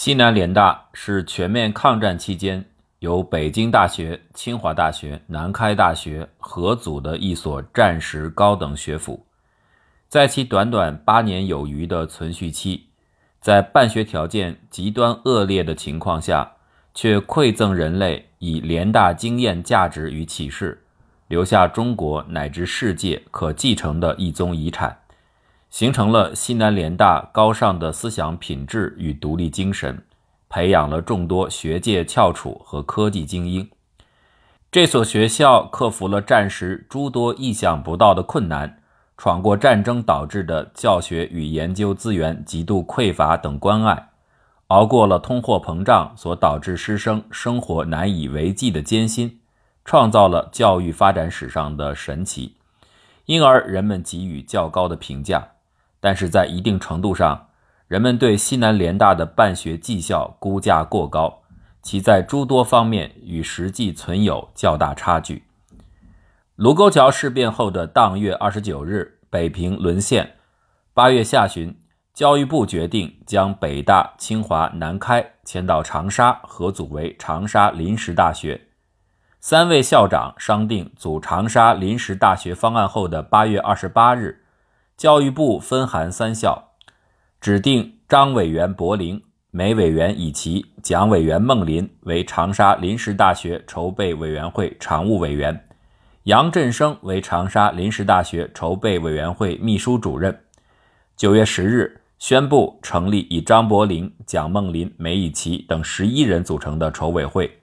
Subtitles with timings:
[0.00, 2.64] 西南联大是全面抗战期间
[3.00, 9.22] 由北京大学、清华大学、南开大学合组的一所战时高等学府。
[10.08, 12.86] 在其短短八年有余的存续期，
[13.42, 16.50] 在办学条件极端恶劣的情况下，
[16.94, 20.82] 却馈赠人类以联大经验、价值与启示，
[21.28, 24.96] 留下中国乃至世界可继承的一宗遗产。
[25.70, 30.02] 形成了西南联大高尚的思想品质与独立精神，
[30.48, 33.68] 培养了众多学界翘楚和科技精英。
[34.72, 38.82] 这所学校克服了战时诸多意想不到的困难，
[39.16, 44.08] 闯过战争导致的教学与研究资源极度匮乏等关爱，
[44.68, 49.38] 熬过了通货膨胀所导致师生生活难以为继的艰辛，
[49.84, 52.56] 创造了教育发展史上的神奇，
[53.26, 55.48] 因而人们给予较高的评价。
[56.00, 57.48] 但是在一定程度上，
[57.86, 61.42] 人们对西南联大的办学绩效估价过高，
[61.82, 65.44] 其在诸多方面与实际存有较大差距。
[66.56, 70.36] 卢沟桥事变后的当月二十九日，北平沦陷。
[70.92, 71.74] 八月下旬，
[72.12, 78.68] 教育部决定将北大、清华、南开迁到长沙，合组为长沙临时大学。
[79.40, 84.39] 三位校长商定组长沙临时大学方案后的八月二十八日。
[85.00, 86.72] 教育部分函三校，
[87.40, 95.66] 指定张委员柏林、梅委员以奇、蒋委员孟林为长沙临时大学筹备委员会常务委员，
[96.24, 100.38] 杨振声为长沙临时大学筹备委员会秘书主任。
[101.16, 107.62] 九月十日，宣布成立以张伯苓、蒋梦麟、梅以奇等十一人组成的筹委会。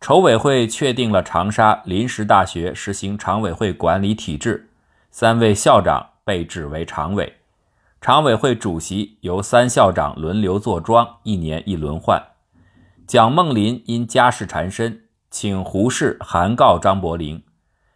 [0.00, 4.68] 筹委会确定了长沙临时大学实行常委会管理体制，
[5.10, 6.10] 三位校长。
[6.26, 7.34] 被指为常委，
[8.00, 12.20] 常委会主席由三校长轮流坐庄，一年一轮换。
[13.06, 17.42] 蒋梦麟因家事缠身，请胡适函告张伯苓，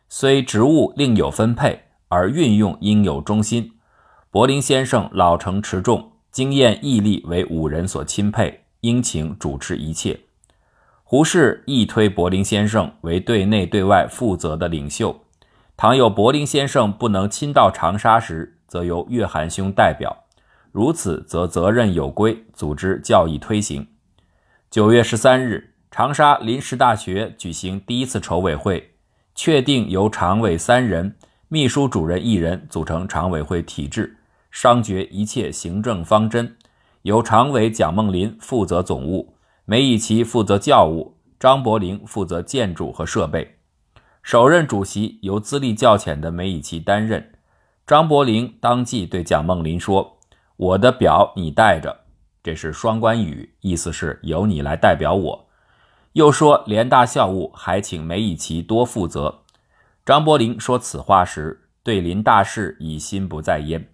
[0.09, 3.73] 虽职务另有分配，而运用应有忠心。
[4.31, 10.21] 柏林先生老成持重，经验毅力为五人所钦佩，应请主持一切。
[11.03, 15.25] 胡适亦推柏林先生为对内对外负责的领袖。
[15.81, 20.25] 倘有柏林先生不能亲到长沙时，则由岳涵兄代表。
[20.73, 23.87] 如此，则责任有归，组织教义推行。
[24.71, 28.91] 九月十三日，长沙临时大学举行第一次筹委会，
[29.35, 31.17] 确定由常委三人、
[31.49, 34.19] 秘书主任一人组成常委会体制，
[34.51, 36.59] 商决一切行政方针。
[37.01, 39.33] 由常委蒋梦麟负责总务，
[39.65, 43.57] 梅贻琦负责教务，张伯苓负责建筑和设备。
[44.31, 47.33] 首任主席由资历较浅的梅贻琦担任，
[47.85, 50.21] 张伯苓当即对蒋梦麟说
[50.57, 52.03] ：“我的表你带着。”
[52.41, 55.49] 这是双关语，意思是由你来代表我。
[56.13, 59.41] 又说联大校务还请梅贻琦多负责。
[60.07, 63.89] 张伯苓说此话时，对林大事已心不在焉。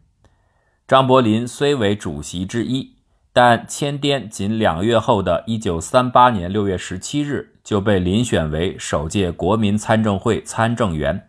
[0.86, 2.95] 张伯苓虽为主席之一。
[3.38, 11.28] 但迁滇仅两月后的一九三八年六月十七日，就被遴选为首届国民参政会参政员，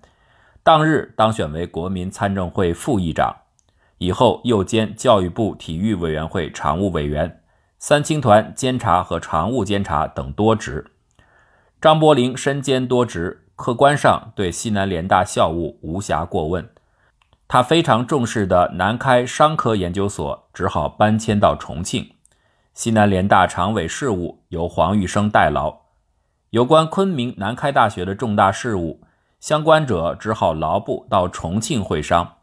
[0.63, 3.35] 当日当选为国民参政会副议长，
[3.97, 7.41] 以后又兼教育部体育委员会常务委员、
[7.77, 10.85] 三青团监察和常务监察等多职。
[11.81, 16.69] 张伯苓身兼多职，客观上对西南联大校务无暇过问。
[17.47, 22.11] 他非常重视的南开商科研究所只好搬迁到重庆，
[22.73, 25.83] 西南联大常委事务由黄玉生代劳，
[26.49, 29.01] 有关昆明南开大学的重大事务，
[29.39, 32.33] 相关者只好劳部到重庆会商。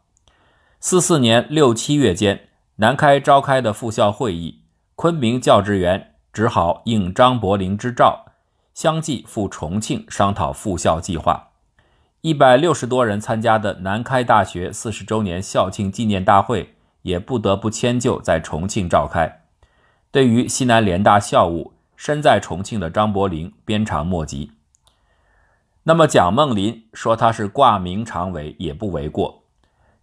[0.79, 4.63] 四四年六七月间，南开召开的复校会议，
[4.95, 8.25] 昆明教职员只好应张伯苓之召，
[8.73, 11.51] 相继赴重庆商讨复校计划。
[12.25, 19.43] 一百六十多人参加的南开大学四十周年校庆纪念大会也不得不迁就在重庆召开。
[20.09, 24.53] 对于西南联大校务，身在重庆的张伯苓鞭长莫及。
[25.83, 29.43] 那么蒋梦麟说他是挂名常委也不为过。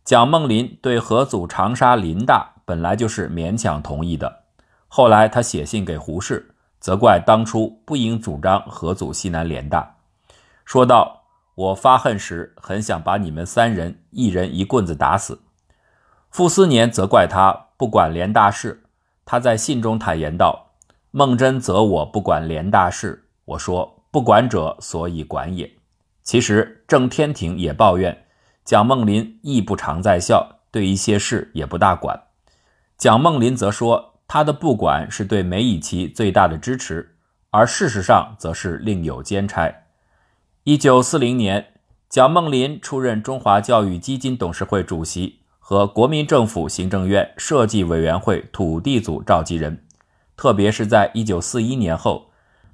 [0.04, 4.44] 蒋梦麟对合组长沙林大本来就是勉强同意的，
[4.86, 9.96] 后来他写信给胡适，责怪当初不应主张合组西南联大，
[10.64, 11.21] 说道。
[11.54, 15.40] 我发恨时，很想把你们三人一人一棍子打死。
[16.30, 18.84] 傅斯年责怪他不管联大事，
[19.26, 20.72] 他在信中坦言道
[21.12, 25.70] ：“孟真责我不管联大事，我说不管者，所以管也。”
[26.24, 28.24] 其实郑天庭也抱怨
[28.64, 32.22] 蒋梦麟亦不常在校，对一些事也不大管。
[32.96, 37.16] 蒋梦麟则说他的不管是对梅贻琦最大的支持，
[37.50, 39.81] 而事实上则是另有兼差。
[40.64, 41.72] 一九四零年，
[42.08, 49.84] 蒋梦麟出任中华教育基金董事会主席和国民政府行政院设计委员会土地组召集人，
[50.36, 52.30] 特别是在一九四一年后，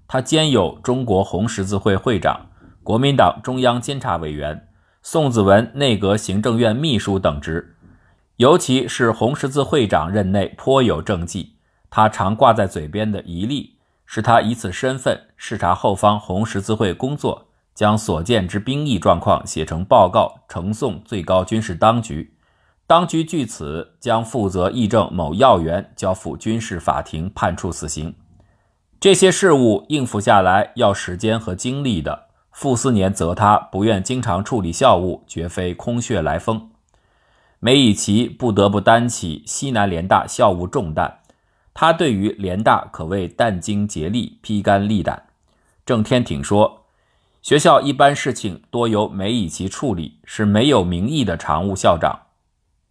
[0.07, 2.51] 他兼有中国红十字会会长、
[2.83, 4.69] 国民党中央监察委员、
[5.03, 7.75] 宋子文内阁行政院秘书等职。
[8.37, 11.55] 尤其是红十字会长任内颇有政绩，
[11.89, 17.47] 他常挂在嘴边的一例，是他以此身份视察后方红十字会工作，
[17.79, 22.35] 将所见之兵役状况写成报告呈送最高军事当局，
[22.89, 28.13] 当局据此将负责议政某要员交付军事法庭判处死刑。
[28.99, 36.71] 这些事务应付下来要时间和精力的，傅斯年责他不愿经常处理校务，绝非空穴来风。
[37.61, 41.21] 梅贻琦不得不担起西南联大校务重担，
[41.73, 45.27] 他对于联大可谓殚精竭力、披肝沥胆。
[45.87, 46.78] 郑天挺说
[47.49, 52.27] ：“学校一般事情多由梅贻琦处理，是没有名义的常务校长。”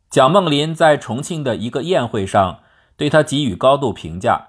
[0.10, 2.62] 蒋梦麟在重庆的一个宴会上
[2.96, 4.48] 对他给予高度评价：“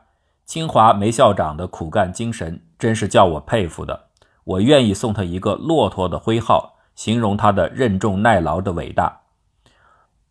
[0.49, 4.07] 清华梅校长的苦干精神真是叫我佩服的，
[4.45, 9.25] 我愿意送他一个骆驼的徽号，形容他的任重耐劳的伟大。”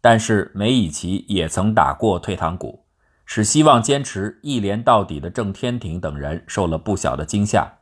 [0.01, 2.83] 但是梅贻琦也曾打过退堂鼓，
[3.27, 7.76] 使希望坚持一连到底的郑天挺等人受了不小的惊吓。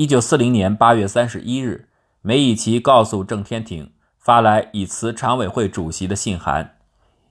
[0.00, 1.86] 一九四零年八月三十一日，
[2.22, 6.78] 梅贻琦告诉郑天挺发来以辞常委会主席的信函。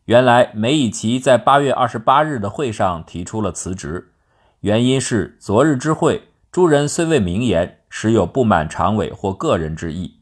[0.06, 4.12] 原来梅贻琦在八月二十八日的会上提出了辞职，
[4.60, 10.20] 原因是昨日之会诸人虽未明言，实有不满常委或个人之意。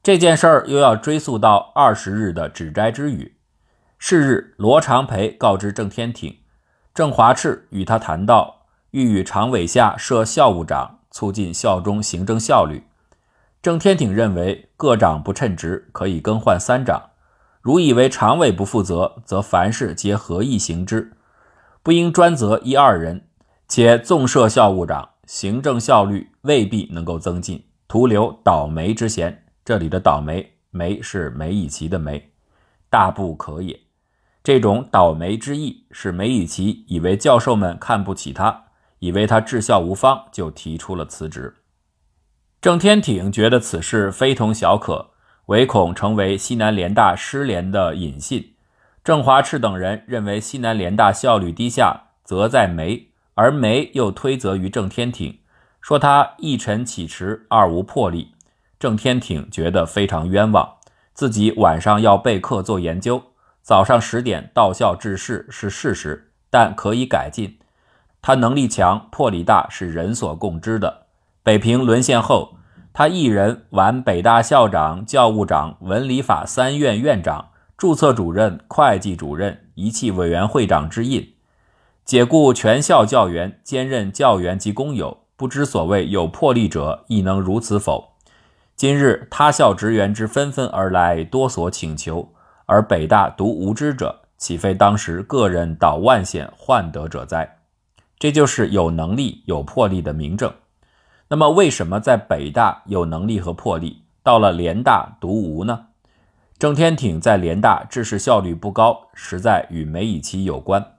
[0.00, 3.34] 这件事儿又要追溯到二十日的指摘之语。
[3.98, 6.36] 是日，罗长培告知郑天挺，
[6.94, 12.84] 郑华炽与他谈到，欲与常委下设校务长，促进校中行政效率。
[13.60, 17.10] 郑天挺认为，各长不称职，可以更换三长。
[17.60, 21.14] 如以为常委不负责，则凡事皆合议行之，
[21.82, 23.26] 不应专责一二人。
[23.66, 29.44] 且纵设校务长，行政效率未必能够增进，徒留倒霉之嫌。
[29.64, 32.30] 这里的倒霉，霉是梅贻琦的霉，
[32.88, 33.76] 大不可也。
[34.44, 38.66] 这种倒霉之意，是梅贻琦以为教授们看不起他，
[39.00, 41.54] 以为他治校无方，就提出了辞职。
[42.60, 45.10] 郑天挺觉得此事非同小可，
[45.46, 48.54] 唯恐成为西南联大失联的引信。
[49.04, 55.38] 郑华炽等人认为西南联大效率低下，责在梅，而梅又推责于郑天挺，
[55.80, 58.34] 说他一臣启迟，二无魄力。
[58.78, 60.74] 郑天挺觉得非常冤枉，
[61.14, 63.22] 自己晚上要备课做研究，
[63.62, 67.57] 早上十点到校治事是事实，但可以改进。
[68.20, 71.06] 他能力强、魄力大是人所共知的。
[71.42, 72.56] 北平沦陷后，
[72.92, 81.34] 他一人完北大校长、教务长、文理法三院院长、注册主任、会计主任、仪器委员会长之印，
[82.04, 85.18] 解雇全校教员，兼任教员及工友。
[85.36, 88.14] 不知所谓有魄力者亦能如此否？
[88.74, 92.32] 今日他校职员之纷纷而来，多所请求，
[92.66, 97.57] 而北大独无知者，岂非当时个人倒万险患得者哉？
[98.18, 100.52] 这就是有能力、有魄力的明证。
[101.28, 105.86] 那么，为什么在北大有能力和魄力，到了联大独无呢？
[106.58, 110.94] 郑天挺在联大治事效率不高，实在与梅贻琦有关。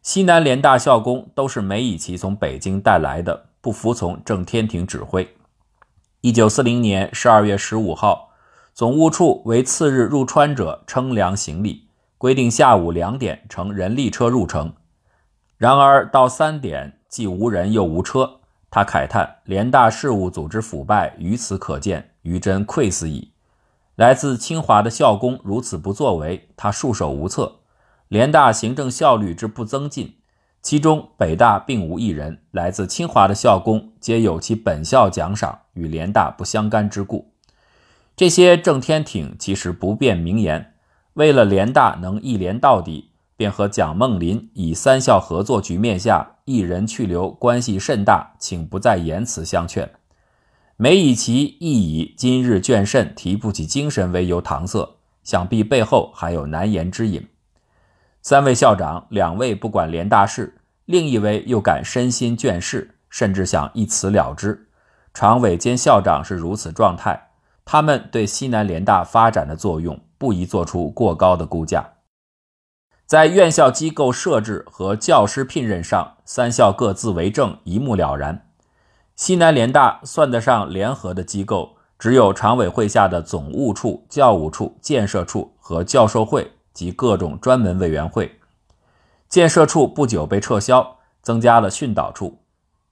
[0.00, 5.28] 西南联大校工都是梅贻琦从北京带来的，不服从郑天挺指挥。
[6.22, 8.30] 一九四零年十二月十五号，
[8.72, 14.72] 总务处为次日入川者称量行李，规定下午两点乘人力车入城。
[15.58, 18.40] 然而到三点，既无人又无车。
[18.70, 23.32] 他慨叹：“联大事务组织腐败，于此可见，余真愧死矣。”
[23.96, 27.60] 来自清华的校工如此不作为，他束手无策。
[28.08, 30.16] 联大行政效率之不增进。
[30.60, 37.32] 其中，北大并无一人来自清华的校工，皆有其本校奖赏，与联大不相干之故。
[38.14, 40.74] 这些郑天挺其实不便明言，
[41.14, 49.90] 为了联大能一连到底，便和蒋梦麟以三校合作局面下一人去留关系甚大，请不再言辞相劝。
[50.76, 57.26] 梅贻琦亦以今日倦甚，提不起精神为由搪塞，想必背后还有难言之隐。
[58.22, 64.68] 三位校长，两位不管联大事，另一位又敢身心倦事，甚至想一辞了之。
[65.14, 67.28] 常委兼校长是如此状态，
[67.64, 71.95] 他们对西南联大发展的作用，不宜做出过高的估价。
[73.06, 78.48] 在院校机构设置和教师聘任上，三校各自为政，一目了然。
[79.14, 88.40] 西南联大算得上联合的机构，只有常委会下的总务处、教务处、建设处和教授会及各种专门委员会。
[89.28, 92.40] 建设处不久被撤销，增加了训导处。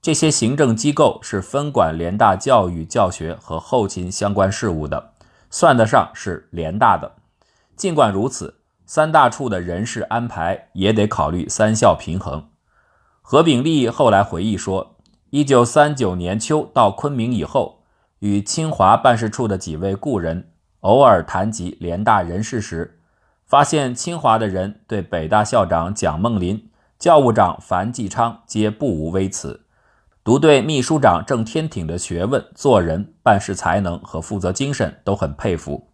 [0.01, 5.11] 这些行政机构是分管联大教育、教学和后勤相关事务的，
[5.49, 7.15] 算得上是联大的。
[7.75, 12.49] 尽管如此，三大处的人事安排也得考虑三校平衡。
[13.21, 14.95] 何炳立后来回忆说，
[15.31, 17.83] 一九三九年秋到昆明以后，
[18.19, 20.51] 与清华办事处的几位故人
[20.81, 22.99] 偶尔谈及联大人事时，
[23.45, 29.61] 发现清华的人对北大校长蒋梦麟、教务长樊继昌皆不无微词。
[30.23, 35.89] 独对秘书长郑天挺的学问、做人、办事才能和负责精神都很佩服，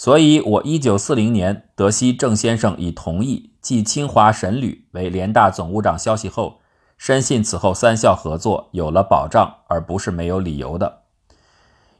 [0.00, 6.62] 所以，我一九四零年得悉郑先生已同意继清华沈旅为联大总务长消息后，
[6.96, 11.00] 深信此后三校合作有了保障，而不是没有理由的。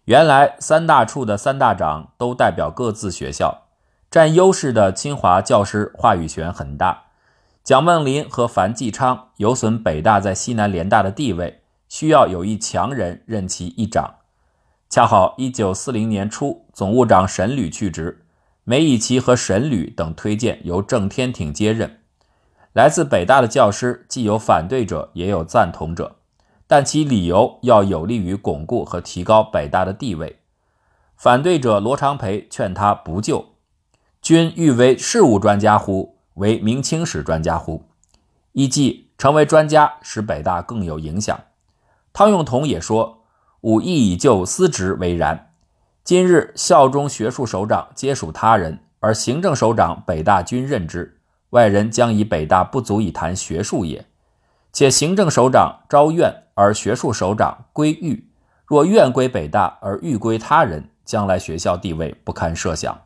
[0.06, 3.64] 原来三大处的三大长都代表各自学校，
[4.10, 7.02] 占优势的清华教师话语权很大。
[7.62, 11.64] 蒋梦麟和樊继昌有损北大在西南联大的地位。
[11.86, 14.19] 需要有一强人任其一长，
[14.90, 18.26] 恰好一九四零年初，总务长沈履去职，
[18.64, 22.00] 梅贻琦和沈履等推荐由郑天挺接任。
[22.72, 26.16] 来自北大的教师既有反对者，也有赞同者，
[26.66, 30.40] 但其理由要有利于巩固和提高北大的地位。
[31.16, 33.50] 反对者罗长培劝他不就，
[34.20, 36.16] 君欲为事务专家乎？
[36.34, 37.84] 为明清史专家乎？
[38.54, 41.38] 依计成为专家，使北大更有影响。
[42.12, 43.19] 汤用彤也说
[43.62, 45.50] ：“吾亦以就司职为然。
[46.02, 51.18] 今日校中学术首长皆属他人，而行政首长北大均任之，
[51.50, 54.06] 外人将以北大不足以谈学术也。
[54.72, 58.30] 且行政首长招院，而学术首长归狱。
[58.64, 62.98] 若院归北大，而狱归他人，将来学校地位不堪设想。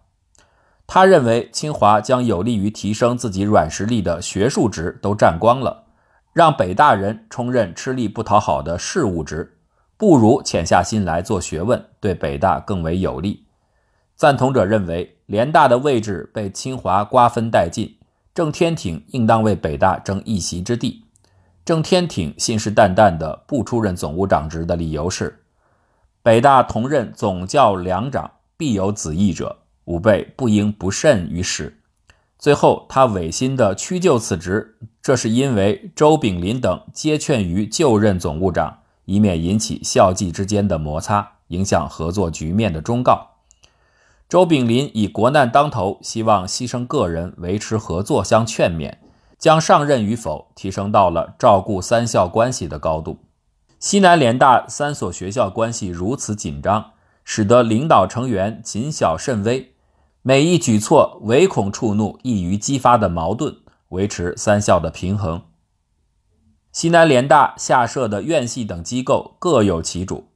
[0.87, 5.85] 他认为清华将有利于提升自己软实力的学术职都占光了。”
[6.35, 9.54] 让北大人充任吃力不讨好的事务职，
[9.97, 13.45] 不如潜下心来做学问，对北大更为有利。
[14.17, 17.97] 赞同者认为，联大的位置被清华瓜分殆尽，
[18.35, 21.05] 郑天挺应当为北大争一席之地。
[21.65, 25.41] 郑天挺信誓旦旦地不出任总务长职的理由是：
[26.23, 31.81] 北大同任总教两长，必有子义者，吾辈不应不慎于始。
[32.39, 43.31] 最后，他违心的屈就此职，这是因为周炳林等皆劝于就任总务长，以免引起校际之间的摩擦，影响合作局面的忠告。
[44.29, 48.97] 周炳林以国难当头，希望牺牲个人维持合作相劝勉，
[49.39, 53.19] 将上任与否提升到了照顾三校关系的高度。
[53.79, 56.93] 西南联大三所学校关系如此紧张，
[57.23, 59.75] 使得领导成员谨小慎微。
[60.23, 63.55] 每一举措唯恐触怒易于激发的矛盾，
[63.91, 65.43] 维持三校的平衡。
[66.75, 70.33] 西南联大下设的院系等机构各有其主，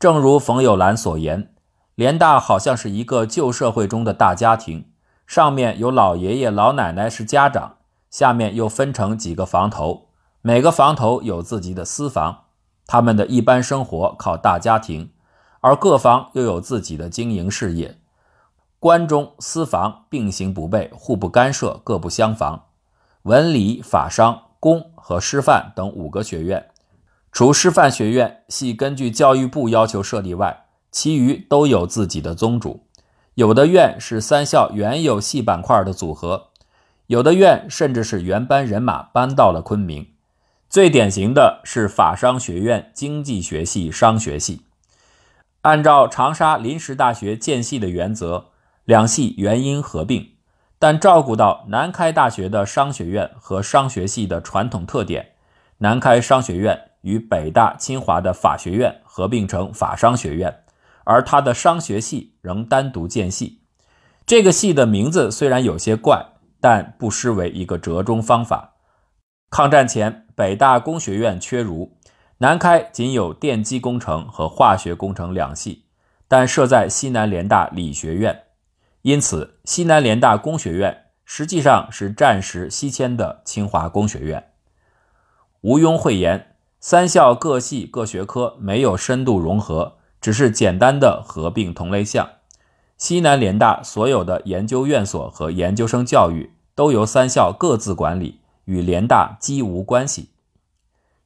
[0.00, 1.54] 正如冯友兰所言，
[1.94, 4.90] 联大好像是一个旧社会中的大家庭，
[5.24, 7.76] 上面有老爷爷老奶奶是家长，
[8.10, 10.08] 下面又分成几个房头，
[10.42, 12.46] 每个房头有自己的私房，
[12.84, 15.12] 他们的一般生活靠大家庭，
[15.60, 18.00] 而各房又有自己的经营事业。
[18.80, 22.64] 官中私房并行不悖，互不干涉，各不相妨。
[23.22, 26.68] 文理法商工和师范等五个学院，
[27.30, 32.84] 除师范学院系根据教育部要求设立外，其余都有自己的宗主。
[33.34, 36.48] 有的院是三校原有系板块的组合，
[37.06, 40.08] 有的院甚至是原班人马搬到了昆明。
[40.68, 44.62] 最典型的是法商学院经济学系商学系，
[45.62, 48.46] 按照长沙临时大学建系的原则。
[48.84, 50.30] 两系原因合并，
[50.78, 55.32] 但照顾到南开大学的商学院和商学系的传统特点，
[55.78, 60.62] 南开商学院与北大、清华的法学院合并成法商学院，
[61.04, 63.62] 而它的商学系仍单独建系。
[64.24, 66.24] 这个系的名字虽然有些怪，
[66.60, 68.74] 但不失为一个折中方法。
[69.50, 71.96] 抗战前，北大工学院缺儒，
[72.38, 75.86] 南开仅有电机工程和化学工程两系，
[76.28, 78.42] 但设在西南联大理学院。
[79.08, 84.50] 因此，西南联大工学院实际上是战时西迁的清华工学院。
[85.62, 92.28] 毋庸讳言，三校各系各学科没有深度融合，只是简单的合并同类项。
[92.98, 100.32] 西南联大所有的研究院所和研究生教育都由三校各自管理，与联大几无关系。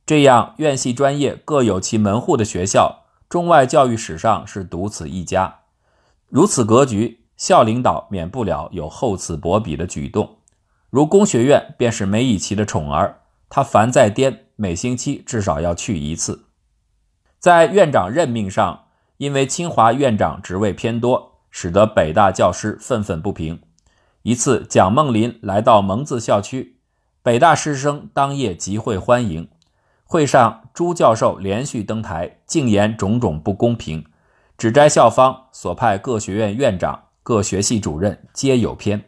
[0.07, 5.63] 这样，院系专业各有其门户的学校，中外教育史上是独此一家。
[6.29, 10.37] 如此格局，校领导免不了有厚此薄彼的举动。
[10.91, 16.45] 如工学院便是梅贻琦的宠儿，他凡在颠，每星期至少要去一次。
[17.41, 18.85] 在院长任命上，
[19.17, 23.61] 因为清华院长职位偏多，使得北大教师愤愤不平。
[24.23, 26.77] 一次，蒋梦麟来到蒙自校区，
[27.25, 29.49] 北大师生当夜集会欢迎。
[30.05, 34.05] 会上，朱教授连续登台，竞言种种不公平，
[34.57, 39.05] 指摘校方所派各学院院长、各学系主任皆有偏。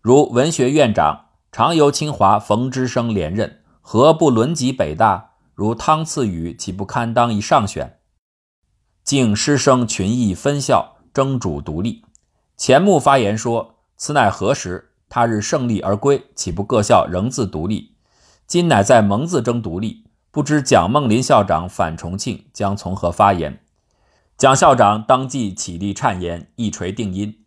[0.00, 5.32] 如文学院长常由清华冯之生连任，何不轮及北大？
[5.54, 7.98] 如汤赐予，岂不堪当一上选？
[9.04, 12.04] 竟师生群议分校，争主独立。
[12.56, 14.92] 钱穆发言说：“此乃何时？
[15.10, 17.94] 他日胜利而归，岂不各校仍自独立？
[18.46, 23.60] 今乃在蒙自争独立，不知蒋梦麟校长返重庆将从何发言？”
[24.38, 27.40] 蒋校长当即起立颤言，一锤定音。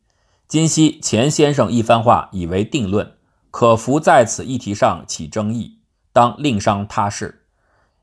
[0.49, 3.13] 今夕钱先生一番话已为定论，
[3.49, 5.77] 可夫在此议题上起争议，
[6.11, 7.45] 当另商他事。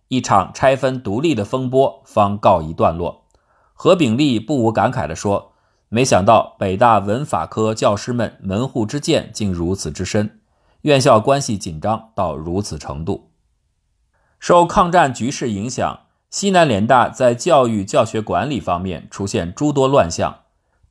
[0.09, 3.27] 一场拆分独立的风波方告一段落。
[3.75, 5.53] 何炳立不无感慨地说
[5.91, 10.41] ：“没想到北大文法科教师们门户之见竟如此之深，
[10.81, 13.33] 院校关系紧张到如此程度。”
[14.41, 20.41] 受抗战局势影响，西南联大在教育教学管理方面出现诸多乱象。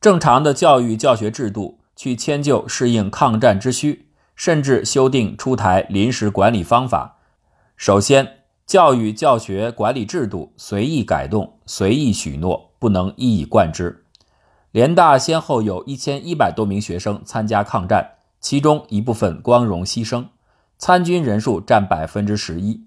[0.02, 7.18] 正常的教育教学制度去迁就适应抗战之需，甚至修订出台临时管理方法。
[7.76, 14.04] 首先，教育教学管理制度随意改动、随意许诺，不能一以贯之。
[14.72, 20.26] 联大先后有一千一百多名学生参加抗战，其中一部分光荣牺牲，
[20.80, 22.87] 参军人数占百分之十一。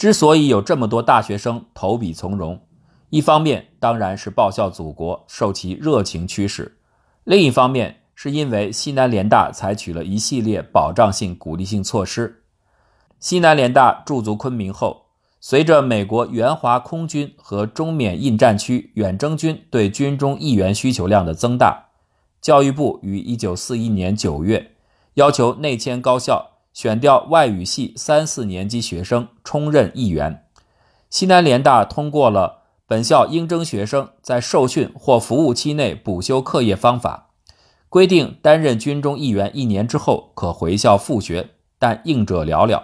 [0.00, 2.58] 之所以有这么多大学生投笔从戎。
[3.10, 6.72] 一方面当然是报效祖国，受其热情驱使；
[7.24, 12.44] 另一方面是因为西南联大采取了一系列保障性、鼓励性措施。
[13.18, 15.02] 西南联大驻足昆明后，
[15.38, 21.88] 随着美国援华空军和中缅印战区远征军对军中一员需求量的增大，
[22.40, 24.76] 教育部于1941年9月
[25.12, 30.44] 要求内迁高校选调外语系三四年级学生充任议员。
[31.08, 32.58] 西南联大通过了。
[32.86, 37.28] 本校应征学生在受训或服务期内补修课业方法，
[37.88, 42.82] 规定担任军中议员一年之后可回校复学，但应者寥寥。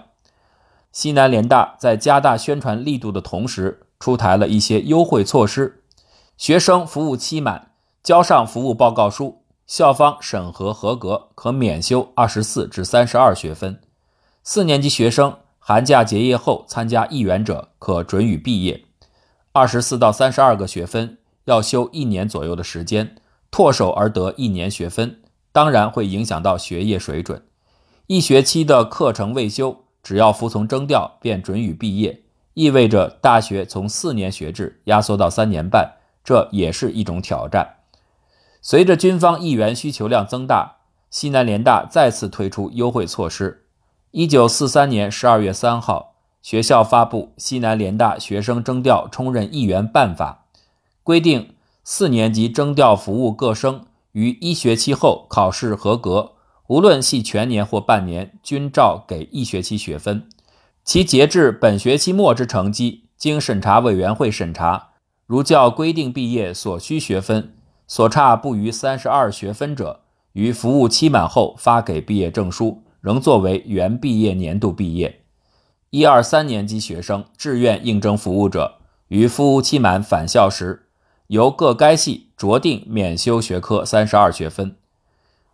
[0.93, 5.83] 西南联大在加大宣传力度的同时，出台了一些优惠措施：
[6.37, 7.73] 学生服务期满，
[8.05, 13.75] 交上服务报告书，校方审核合格，可免修二十四至三十二学分；
[14.45, 18.85] 四年级学生寒假结业后参加一员者，可准予毕业。
[19.53, 23.17] 二十四到三十二个学分要修一年左右的时间，
[23.51, 27.43] 唾手而得一年学分，当然会影响到学业水准。
[28.07, 32.23] 一学期的课程未修，只要服从征调便准予毕业，
[32.55, 37.76] 意味着大学从四年学制压缩到三年半，这也是一种挑战。
[38.61, 40.77] 随着军方议员需求量增大，
[41.11, 43.65] 西南联大再次推出优惠措施。
[44.11, 46.15] 一九四三年十二月三号。
[46.43, 50.45] 学校发布《西南联大学生征调充任议员办法》，
[51.03, 56.35] 规定四年级征调服务各生于一学期后考试合格，
[56.69, 60.29] 无论系全年或半年，均照给一学期学分。
[60.85, 64.91] 其截至本学期末之成绩，经审查委员会审查，
[65.27, 67.56] 如较规定毕业所需学分
[67.87, 70.01] 所差不逾三十二学分者，
[70.33, 75.23] 于服务期满后发给毕业证书，仍作为原毕业年度毕业。
[75.91, 80.89] 一二三年级学生志愿应征服务者，于服务期满返校时，
[81.29, 84.77] 由各该系酌定免修学科三十二学分。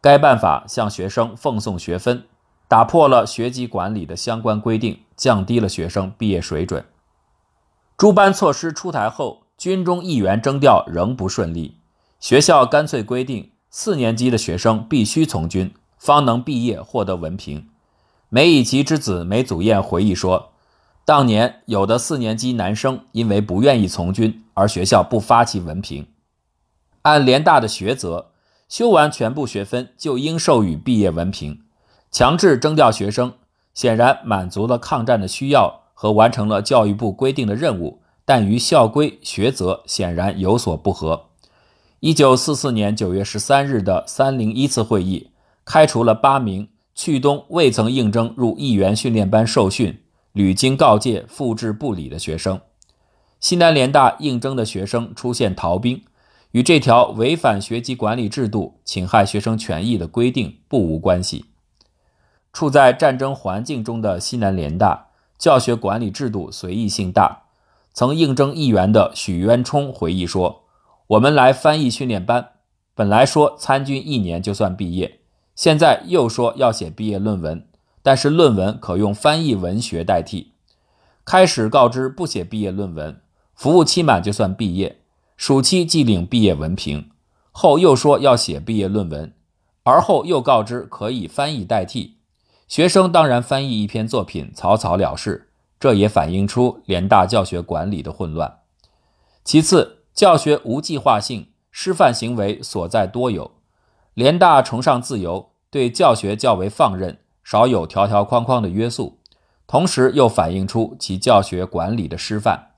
[0.01, 2.25] 该办法向学生奉送学分，
[2.66, 6.85] 打破了学籍管理的相关规定，降低了学生毕业水准。
[7.97, 11.77] 诸般措施出台后，军中议员征调仍不顺利，
[12.23, 17.67] 学校干脆规定四年级的学生必须从军，方能毕业获得文凭。
[18.29, 20.53] 梅贻琦之子梅祖彦回忆说，
[21.05, 26.07] 当年有的四年级男生因为不愿意从军，而学校不发其文凭。
[27.03, 28.31] 按联大的学则，
[28.69, 31.63] 修完全部学分就应授予毕业文凭。
[32.13, 33.33] 强制征调学生，
[33.75, 41.31] 显然满足了抗战的需要和完成了教育部规定的任务，但与校规学则显然有所不合。
[42.05, 45.31] 一九四四年九月十三日的三零一次会议，
[45.65, 46.69] 开除了八名。
[46.97, 52.61] 去冬未曾应征入议员训练班受训，屡经告诫复制不理的学生。
[53.38, 56.03] 西南联大应征的学生出现逃兵，
[56.51, 61.45] 与这条违反学籍管理制度、侵害学生权益的规定不无关系。
[62.53, 65.07] 处在战争环境中的西南联大
[65.38, 67.45] 教学管理制度随意性大。
[67.95, 70.62] 曾应征议员的许渊冲回忆说
[71.12, 72.53] ：“我们来翻译训练班，
[72.94, 75.20] 本来说参军一年就算毕业，
[75.55, 77.66] 现在又说要写毕业论文，
[78.03, 80.53] 但是论文可用翻译文学代替。
[81.27, 83.20] 开始告知不写毕业论文，
[83.55, 85.01] 服务期满就算毕业，
[85.37, 87.11] 暑期即领毕业文凭。
[87.51, 89.35] 后又说要写毕业论文，
[89.83, 92.16] 而后又告知可以翻译代替。
[92.66, 98.61] 学生当然翻译一篇作品，草草了事。”这也反映出联大教学管理的混乱。
[99.44, 103.53] 其次，教学无计划性，师范行为所在多有。
[104.14, 109.18] 联大崇尚自由，对教学较为放任，少有条条框框的约束，
[109.66, 112.72] 同时又反映出其教学管理的师范。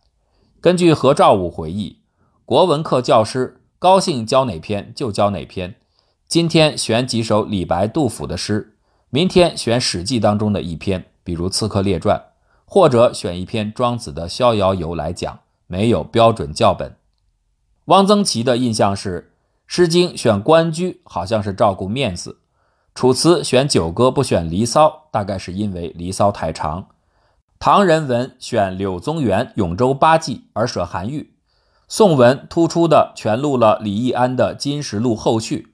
[0.60, 1.98] 根据何兆武回忆，
[2.44, 5.74] 国文课教师高兴教哪篇就教哪篇，
[6.28, 8.76] 今天选几首李白、杜甫的诗，
[9.10, 12.16] 明天选《史记》当中的一篇，比如《刺客列传》。
[12.66, 16.96] 或者选一篇庄子的《逍遥游》来讲，没有标准教本。
[17.86, 19.20] 汪曾祺的印象是，
[19.66, 22.32] 《诗经》选《关雎》好像是照顾面子，
[22.94, 26.86] 《楚辞》选《九歌》不选《离骚》，大概是因为《离骚》太长。
[27.58, 31.34] 唐人文选柳宗元《永州八记》而舍韩愈，
[31.86, 35.68] 宋文突出的全录了李易安的《金石录后序》，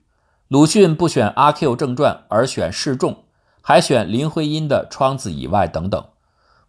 [0.49, 3.23] 鲁迅不选《阿 Q 正传》而选示众，
[3.61, 6.05] 还选林徽因的《窗子以外》等等。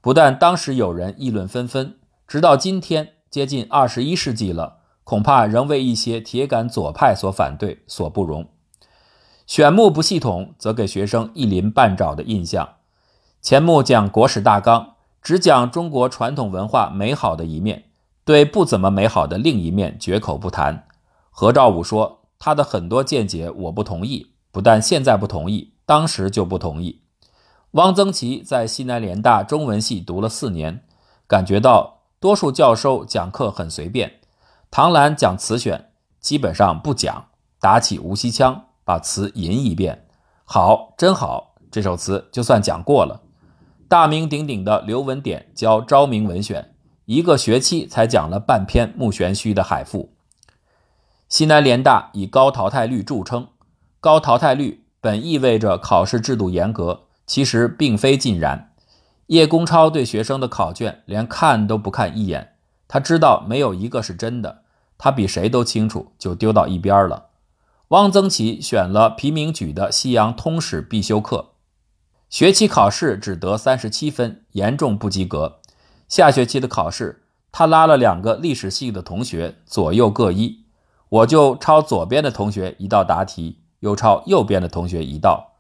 [0.01, 1.97] 不但当时有人议论纷纷，
[2.29, 8.47] 直到今天接近二十一世纪了，恐怕仍为一些铁杆左派所反对、所不容。
[9.47, 12.77] 选目不系统，则给学生一鳞半爪的印象。
[13.41, 17.85] 前目讲国史大纲，只讲中国传统文化美好的一面，
[18.25, 20.87] 对不怎么美好的另一面绝口不谈。
[21.31, 27.01] 何兆武说，他的很多见解我不同意，不但现在不同意，当时就不同意。
[27.73, 30.85] 汪曾祺在西南联大中文系读了四年，
[31.27, 34.21] 感觉到多数教授讲课很随便。
[34.75, 37.27] 唐兰讲词选，基本上不讲，
[37.61, 40.07] 打起无锡腔，把词吟一遍，
[40.47, 43.21] 好，真好，这首词就算讲过了。
[43.87, 50.15] 大名鼎鼎的刘文典教昭明文选，一个学期才讲了半篇穆玄虚的《海赋》。
[51.29, 53.49] 西南联大以高淘汰率著称，
[54.01, 57.03] 高淘汰率本意味着考试制度严格。
[57.27, 58.73] 其实并非尽然，
[59.27, 62.55] 叶公超对学生的考卷连看都不看一眼，
[62.89, 64.62] 他知道没有一个是真的，
[65.05, 67.31] 他比谁都清楚，就丢到一边了。
[67.89, 71.55] 汪曾祺选了皮明举的西洋通史必修课，
[72.31, 75.59] 学期考试只得三十七分，严重不及格。
[76.07, 80.67] 下学期的考试，他拉了两个历史系的同学，左右各一，
[81.09, 85.55] 我就抄左边的同学一道答题，又抄右边的同学一道。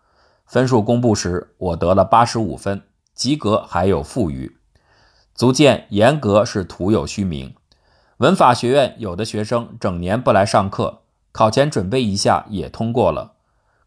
[0.47, 4.57] 分数公布时，我得了八十五分，及格还有富余，
[5.35, 7.53] 足见严格是徒有虚名。
[8.23, 11.01] 文法学院有的学生整年不来上课，
[11.33, 13.33] 考前准备一下也通过了，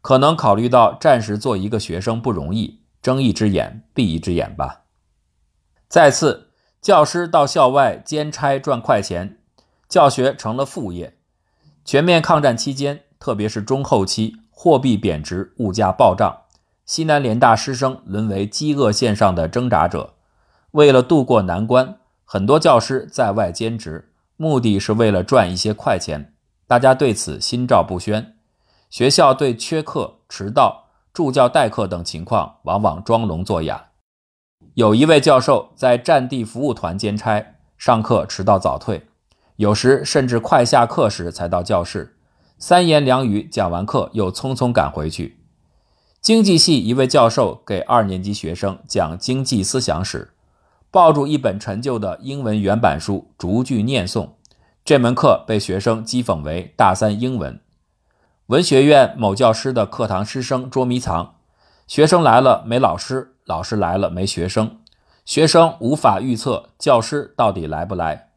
[0.02, 4.82] 可能考虑到暂时做一个学生不容易，睁一只眼闭一只眼吧。
[5.88, 6.50] 再次，
[6.82, 9.38] 教师到校外兼差赚快钱，
[9.88, 11.16] 教学成了副业。
[11.86, 16.42] 全面抗战期间，特别是中后期，货币贬值，物价暴涨。
[16.86, 20.16] 西南联大师生沦为饥饿线上的挣扎者，
[20.72, 26.34] 为了渡过难关，很多教师在外兼职，目的是为了赚一些快钱。
[26.68, 28.36] 大家对此心照不宣。
[28.90, 33.90] 学校对缺课、迟到、助教代课等情况，往往装聋作哑。
[34.74, 39.08] 有一位教授在战地服务团兼差，上课迟到早退，
[39.58, 42.18] 有时甚至快下课时才到教室，
[42.58, 45.40] 三言两语讲完课又匆匆赶回去。
[46.20, 50.34] 经济系一位教授给二年级学生讲经济思想史，
[50.96, 54.30] 抱住一本陈旧的英文原版书，逐句念诵。
[54.86, 57.60] 这门课被学生讥讽为大三英文。
[58.46, 61.34] 文学院某教师的课堂师生捉迷藏，
[61.86, 64.78] 学生来了没老师，老师来了没学生，
[65.26, 68.30] 学生无法预测教师到底来不来。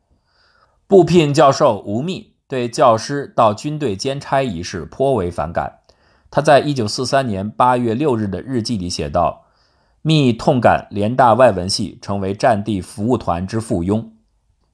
[0.88, 5.78] 部聘教授吴宓对教师到军队兼差一事颇为反感。
[6.28, 9.44] 他在一九四三年八月六日的日记里写道
[10.02, 14.10] ：“密痛感联大外文系成为战地服务团之附庸，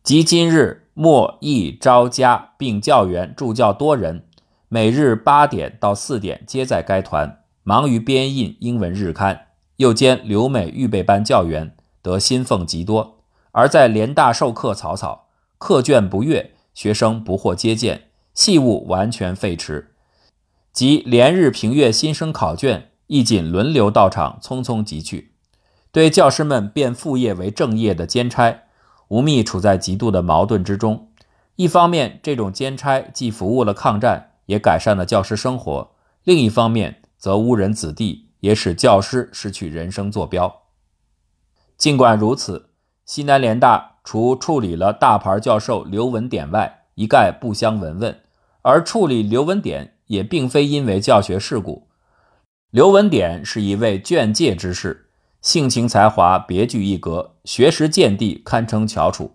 [0.02, 4.26] 即今日莫亦招家并教员助教多人，
[4.68, 13.22] 每日八点到四点皆在该团，忙于编印英文日刊，又兼留美预备班教员，得薪俸极多。
[13.52, 19.86] 而在联大授课草草，课卷不阅，学生不获接见，系务完全废弛，
[20.72, 25.32] 即连日评阅新生考卷，亦仅轮流到场，匆匆即去。
[25.92, 28.62] 对教师们变副业为正业的兼差，
[29.08, 31.08] 吴宓处在极度的矛盾之中。
[31.56, 35.92] 一方面，这种兼差既服务了抗战，也改善了教师生活；
[36.24, 40.62] 另一方面，则误人子弟，也使教师失去人生坐标。
[41.76, 42.70] 尽管如此，
[43.04, 48.18] 西南联大除处理了大牌教授刘文典外，一概不相闻问。
[48.62, 51.86] 而处理刘文典，也并非因为教学事故。
[52.74, 55.06] 刘文典是一位卷界之士。
[55.40, 59.30] 性情才华别具一格，学识见地堪称翘楚，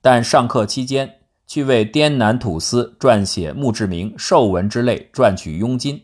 [0.00, 6.02] 但上课期间去为滇南土司撰写墓志铭、寿文之类赚取佣金。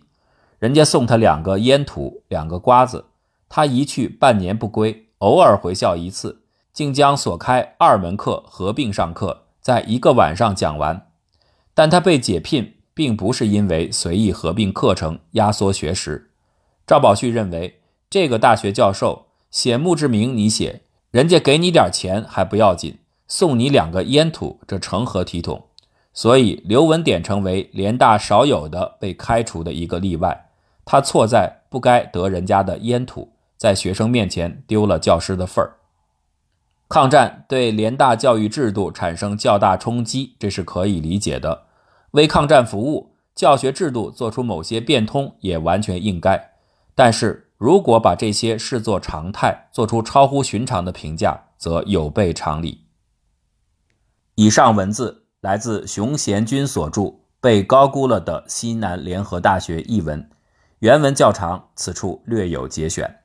[0.60, 3.06] 人家送他两个烟土、两个瓜子，
[3.48, 11.08] 他一去半年不归，偶尔回校一次，竟将所开二门课合并上课，在一个晚上讲完。
[11.74, 16.30] 但他被解聘，并不是因为随意合并课程、压缩学时。
[16.86, 19.26] 赵宝旭认为，这个大学教授。
[19.50, 25.64] 写墓志铭，你写，人家给你点钱还不要紧，送你两个烟土，这成何体统？
[26.12, 30.50] 所以刘文典成为联大少有的被开除的一个例外。
[30.84, 35.76] 他错在不该得人家的烟土，在学生面前丢了教师的份儿。
[36.88, 41.62] 抗战对联大教育制度产生较大冲击，这是可以理解的。
[42.10, 46.50] 为抗战服务，教学制度做出某些变通也完全应该。
[46.96, 47.44] 但是。
[47.58, 52.84] 如果把这些视作常态，做出超乎寻常的评价，则有悖常理。
[54.34, 57.00] 以上文字来自熊贤君所著
[57.40, 60.28] 《被高估了的西南联合大学》译文，
[60.80, 63.20] 原文较长，此处略有节选。